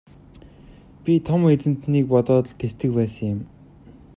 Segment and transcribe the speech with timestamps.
[1.03, 3.39] Би Том эзэнтнийг бодоод л тэсдэг байсан юм.